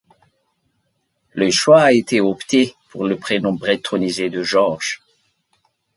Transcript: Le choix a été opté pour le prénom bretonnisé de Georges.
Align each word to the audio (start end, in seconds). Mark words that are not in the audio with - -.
Le 1.33 1.51
choix 1.51 1.83
a 1.83 1.91
été 1.93 2.21
opté 2.21 2.73
pour 2.89 3.05
le 3.07 3.17
prénom 3.17 3.53
bretonnisé 3.53 4.31
de 4.31 4.41
Georges. 4.41 4.99